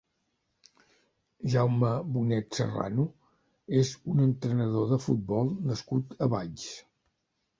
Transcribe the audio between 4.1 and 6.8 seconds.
un entrenador de futbol nascut a Valls.